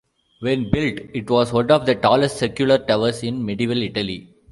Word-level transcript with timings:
When 0.39 0.71
built 0.71 0.97
it 1.13 1.29
was 1.29 1.53
one 1.53 1.69
of 1.69 1.85
the 1.85 1.93
tallest 1.93 2.37
secular 2.37 2.79
towers 2.79 3.21
in 3.21 3.45
medieval 3.45 3.79
Italy. 3.83 4.33